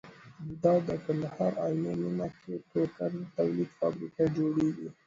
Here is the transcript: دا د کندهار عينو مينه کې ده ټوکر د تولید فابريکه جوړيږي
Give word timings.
دا 0.63 0.73
د 0.87 0.89
کندهار 1.05 1.53
عينو 1.65 1.91
مينه 2.01 2.27
کې 2.39 2.53
ده 2.59 2.65
ټوکر 2.71 3.09
د 3.19 3.21
تولید 3.37 3.69
فابريکه 3.79 4.23
جوړيږي 4.37 4.87